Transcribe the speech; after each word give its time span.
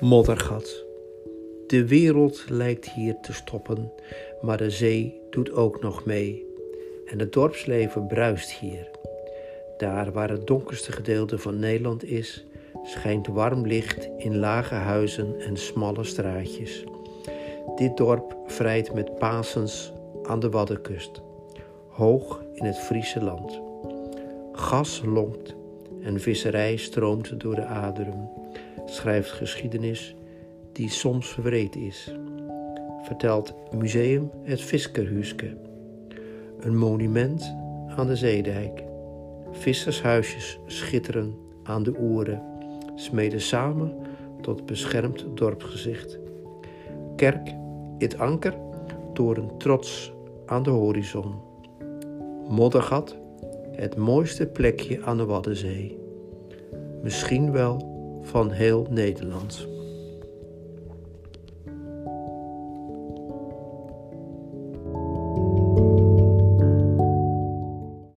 Moddergat. 0.00 0.84
De 1.66 1.86
wereld 1.86 2.44
lijkt 2.48 2.90
hier 2.90 3.20
te 3.20 3.32
stoppen, 3.32 3.92
maar 4.40 4.56
de 4.56 4.70
zee 4.70 5.20
doet 5.30 5.52
ook 5.52 5.82
nog 5.82 6.04
mee. 6.04 6.46
En 7.06 7.18
het 7.18 7.32
dorpsleven 7.32 8.06
bruist 8.06 8.50
hier. 8.52 8.90
Daar 9.78 10.12
waar 10.12 10.30
het 10.30 10.46
donkerste 10.46 10.92
gedeelte 10.92 11.38
van 11.38 11.58
Nederland 11.58 12.04
is, 12.04 12.44
schijnt 12.82 13.26
warm 13.26 13.66
licht 13.66 14.08
in 14.16 14.38
lage 14.38 14.74
huizen 14.74 15.40
en 15.40 15.56
smalle 15.56 16.04
straatjes. 16.04 16.84
Dit 17.76 17.96
dorp 17.96 18.36
vrijt 18.46 18.94
met 18.94 19.18
Pasens 19.18 19.92
aan 20.22 20.40
de 20.40 20.50
Waddenkust, 20.50 21.20
hoog 21.88 22.42
in 22.54 22.64
het 22.64 22.78
Friese 22.78 23.22
land. 23.22 23.60
Gas 24.52 25.02
lonkt 25.04 25.54
en 26.02 26.20
visserij 26.20 26.76
stroomt 26.76 27.40
door 27.40 27.54
de 27.54 27.64
aderen, 27.64 28.30
schrijft 28.84 29.30
geschiedenis 29.30 30.14
die 30.72 30.88
soms 30.88 31.36
wreed 31.36 31.76
is, 31.76 32.14
vertelt 33.02 33.54
Museum 33.76 34.30
het 34.42 34.60
Viskerhuske, 34.60 35.56
een 36.60 36.76
monument 36.76 37.54
aan 37.96 38.06
de 38.06 38.16
zeedijk. 38.16 38.84
Vissershuisjes 39.50 40.58
schitteren 40.66 41.34
aan 41.62 41.82
de 41.82 41.94
oeren, 42.00 42.42
smeden 42.94 43.40
samen 43.40 43.94
tot 44.40 44.66
beschermd 44.66 45.26
dorpsgezicht. 45.34 46.18
Kerk, 47.16 47.54
het 47.98 48.18
anker, 48.18 48.54
toren 49.12 49.50
trots 49.58 50.12
aan 50.46 50.62
de 50.62 50.70
horizon. 50.70 51.34
Moddergat, 52.48 53.16
het 53.72 53.96
mooiste 53.96 54.46
plekje 54.46 55.02
aan 55.02 55.16
de 55.16 55.24
Waddenzee. 55.24 55.98
Misschien 57.02 57.52
wel 57.52 57.99
van 58.22 58.50
heel 58.50 58.86
Nederland. 58.90 59.66